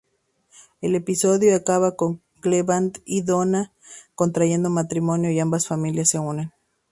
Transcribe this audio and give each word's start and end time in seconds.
El 0.81 0.95
episodio 0.95 1.55
acaba 1.55 1.95
con 1.95 2.23
Cleveland 2.39 3.03
y 3.05 3.21
Donna 3.21 3.71
contrayendo 4.15 4.71
matrimonio 4.71 5.29
y 5.29 5.39
ambas 5.39 5.67
familias 5.67 6.09
se 6.09 6.17
unen. 6.17 6.51